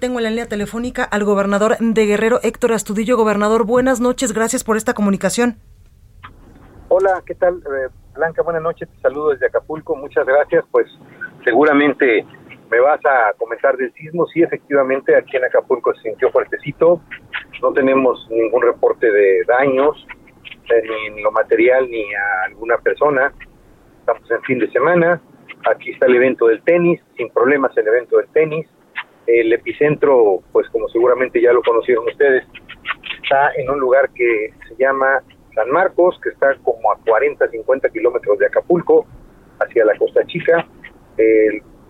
Tengo 0.00 0.18
en 0.18 0.24
la 0.24 0.30
línea 0.30 0.46
telefónica 0.46 1.04
al 1.04 1.24
gobernador 1.24 1.76
de 1.78 2.06
Guerrero, 2.06 2.40
Héctor 2.42 2.72
Astudillo. 2.72 3.18
Gobernador, 3.18 3.66
buenas 3.66 4.00
noches, 4.00 4.32
gracias 4.32 4.64
por 4.64 4.78
esta 4.78 4.94
comunicación. 4.94 5.56
Hola, 6.88 7.22
¿qué 7.26 7.34
tal? 7.34 7.56
Eh, 7.58 7.90
Blanca, 8.14 8.40
buenas 8.40 8.62
noches, 8.62 8.88
te 8.88 8.98
saludo 9.02 9.28
desde 9.28 9.48
Acapulco, 9.48 9.94
muchas 9.96 10.24
gracias. 10.24 10.64
Pues 10.70 10.86
seguramente 11.44 12.24
me 12.70 12.80
vas 12.80 12.98
a 13.04 13.34
comentar 13.36 13.76
del 13.76 13.92
sismo. 13.92 14.26
Sí, 14.28 14.42
efectivamente, 14.42 15.14
aquí 15.14 15.36
en 15.36 15.44
Acapulco 15.44 15.92
se 15.96 16.00
sintió 16.00 16.30
fuertecito. 16.30 17.02
No 17.60 17.70
tenemos 17.74 18.26
ningún 18.30 18.62
reporte 18.62 19.10
de 19.12 19.44
daños, 19.46 20.06
eh, 20.46 20.82
ni 20.82 21.18
en 21.18 21.22
lo 21.22 21.30
material, 21.30 21.90
ni 21.90 22.14
a 22.14 22.44
alguna 22.46 22.78
persona. 22.78 23.34
Estamos 23.98 24.30
en 24.30 24.42
fin 24.44 24.60
de 24.60 24.70
semana. 24.70 25.20
Aquí 25.70 25.90
está 25.90 26.06
el 26.06 26.16
evento 26.16 26.46
del 26.46 26.62
tenis, 26.62 27.02
sin 27.18 27.28
problemas 27.28 27.76
el 27.76 27.86
evento 27.86 28.16
del 28.16 28.28
tenis. 28.28 28.66
El 29.38 29.52
epicentro, 29.52 30.40
pues 30.52 30.68
como 30.70 30.88
seguramente 30.88 31.40
ya 31.40 31.52
lo 31.52 31.62
conocieron 31.62 32.06
ustedes, 32.06 32.44
está 33.22 33.52
en 33.56 33.70
un 33.70 33.78
lugar 33.78 34.10
que 34.10 34.52
se 34.68 34.74
llama 34.76 35.22
San 35.54 35.70
Marcos, 35.70 36.18
que 36.22 36.30
está 36.30 36.54
como 36.62 36.90
a 36.92 36.98
40, 37.06 37.48
50 37.48 37.88
kilómetros 37.90 38.38
de 38.38 38.46
Acapulco, 38.46 39.06
hacia 39.60 39.84
la 39.84 39.96
Costa 39.96 40.24
Chica. 40.26 40.66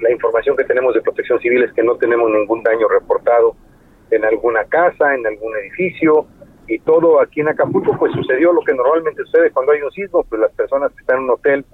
La 0.00 0.10
información 0.10 0.56
que 0.56 0.64
tenemos 0.64 0.94
de 0.94 1.02
protección 1.02 1.38
civil 1.40 1.62
es 1.62 1.72
que 1.72 1.82
no 1.82 1.96
tenemos 1.96 2.30
ningún 2.30 2.62
daño 2.62 2.88
reportado 2.88 3.54
en 4.10 4.24
alguna 4.24 4.64
casa, 4.64 5.14
en 5.14 5.26
algún 5.26 5.56
edificio, 5.58 6.26
y 6.66 6.78
todo 6.78 7.20
aquí 7.20 7.40
en 7.40 7.48
Acapulco, 7.48 7.96
pues 7.98 8.12
sucedió 8.12 8.52
lo 8.52 8.60
que 8.62 8.72
normalmente 8.72 9.22
sucede 9.24 9.50
cuando 9.50 9.72
hay 9.72 9.82
un 9.82 9.90
sismo, 9.90 10.24
pues 10.24 10.40
las 10.40 10.52
personas 10.52 10.92
que 10.92 11.00
están 11.00 11.18
en 11.18 11.24
un 11.24 11.30
hotel, 11.30 11.64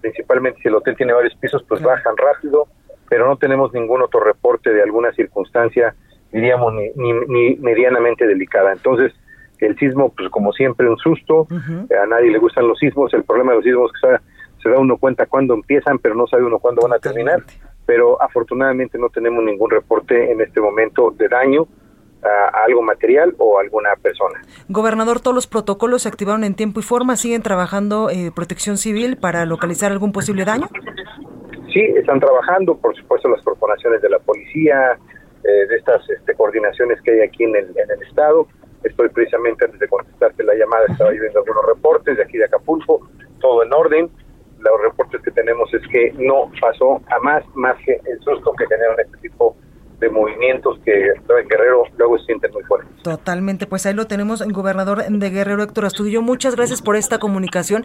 principalmente 0.00 0.60
si 0.62 0.68
el 0.68 0.76
hotel 0.76 0.96
tiene 0.96 1.12
varios 1.12 1.34
pisos, 1.36 1.64
pues 1.68 1.82
bajan 1.82 2.16
rápido, 2.16 2.68
pero 3.08 3.26
no 3.26 3.36
tenemos 3.36 3.72
ningún 3.72 4.02
otro 4.02 4.20
reporte 4.20 4.72
de 4.72 4.82
alguna 4.82 5.12
circunstancia, 5.12 5.94
diríamos, 6.32 6.74
ni, 6.74 7.12
ni, 7.28 7.56
medianamente 7.56 8.26
delicada. 8.26 8.72
Entonces, 8.72 9.12
el 9.58 9.76
sismo, 9.78 10.12
pues 10.16 10.28
como 10.30 10.52
siempre, 10.52 10.88
un 10.88 10.98
susto, 10.98 11.46
a 11.50 12.06
nadie 12.06 12.30
le 12.30 12.38
gustan 12.38 12.68
los 12.68 12.78
sismos, 12.78 13.12
el 13.14 13.24
problema 13.24 13.52
de 13.52 13.56
los 13.56 13.64
sismos 13.64 13.90
es 13.94 14.00
que 14.00 14.38
se 14.62 14.70
da 14.70 14.78
uno 14.78 14.96
cuenta 14.96 15.26
cuándo 15.26 15.54
empiezan, 15.54 15.98
pero 15.98 16.14
no 16.14 16.26
sabe 16.26 16.44
uno 16.44 16.58
cuándo 16.58 16.82
van 16.82 16.92
a 16.92 16.98
terminar. 16.98 17.42
Pero 17.86 18.20
afortunadamente 18.20 18.98
no 18.98 19.08
tenemos 19.08 19.42
ningún 19.42 19.70
reporte 19.70 20.30
en 20.30 20.40
este 20.40 20.60
momento 20.60 21.10
de 21.16 21.28
daño 21.28 21.66
a, 22.22 22.64
algo 22.64 22.82
material 22.82 23.34
o 23.38 23.58
a 23.58 23.62
alguna 23.62 23.90
persona. 24.02 24.40
Gobernador, 24.68 25.20
todos 25.20 25.34
los 25.34 25.46
protocolos 25.46 26.02
se 26.02 26.08
activaron 26.08 26.44
en 26.44 26.54
tiempo 26.54 26.80
y 26.80 26.82
forma. 26.82 27.16
¿Siguen 27.16 27.42
trabajando 27.42 28.10
eh, 28.10 28.30
Protección 28.34 28.76
Civil 28.76 29.16
para 29.16 29.46
localizar 29.46 29.92
algún 29.92 30.12
posible 30.12 30.44
daño? 30.44 30.68
Sí, 31.78 31.84
están 31.96 32.18
trabajando, 32.18 32.76
por 32.76 32.92
supuesto, 32.96 33.28
las 33.28 33.40
corporaciones 33.42 34.02
de 34.02 34.08
la 34.08 34.18
policía, 34.18 34.98
eh, 35.44 35.66
de 35.68 35.76
estas 35.76 36.02
este, 36.10 36.34
coordinaciones 36.34 37.00
que 37.02 37.12
hay 37.12 37.20
aquí 37.20 37.44
en 37.44 37.54
el, 37.54 37.66
en 37.66 37.88
el 37.88 38.02
Estado. 38.02 38.48
Estoy 38.82 39.08
precisamente 39.10 39.64
antes 39.64 39.78
de 39.78 39.86
contestarte 39.86 40.42
la 40.42 40.54
llamada, 40.56 40.86
estaba 40.88 41.10
viendo 41.10 41.38
algunos 41.38 41.64
reportes 41.66 42.16
de 42.16 42.24
aquí 42.24 42.36
de 42.36 42.46
Acapulco, 42.46 43.08
todo 43.38 43.62
en 43.62 43.72
orden 43.72 44.10
los 44.58 44.82
reportes 44.82 45.22
que 45.22 45.30
tenemos 45.30 45.72
es 45.72 45.82
que 45.92 46.12
no 46.18 46.50
pasó 46.60 47.00
jamás 47.08 47.44
más 47.54 47.76
que 47.84 47.92
el 47.92 48.18
susto 48.24 48.52
que 48.58 48.66
generan 48.66 48.96
este 48.98 49.16
tipo 49.18 49.56
de 50.00 50.10
movimientos 50.10 50.80
que 50.84 51.10
en 51.10 51.48
Guerrero 51.48 51.84
luego 51.96 52.18
se 52.18 52.24
sienten 52.24 52.50
muy 52.52 52.64
fuertes. 52.64 52.90
Totalmente, 53.04 53.68
pues 53.68 53.86
ahí 53.86 53.94
lo 53.94 54.08
tenemos, 54.08 54.40
el 54.40 54.52
gobernador 54.52 55.04
de 55.04 55.30
Guerrero, 55.30 55.62
Héctor 55.62 55.84
Astudillo. 55.84 56.22
Muchas 56.22 56.56
gracias 56.56 56.82
por 56.82 56.96
esta 56.96 57.18
comunicación. 57.20 57.84